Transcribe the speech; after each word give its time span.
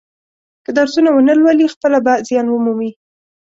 که 0.65 0.71
درسونه 0.77 1.09
و 1.11 1.19
نه 1.27 1.33
لولي 1.41 1.67
خپله 1.73 1.97
به 2.05 2.13
زیان 2.27 2.47
و 2.49 2.63
مومي. 2.65 2.91